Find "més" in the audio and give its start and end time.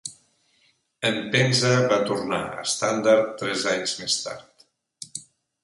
4.03-4.19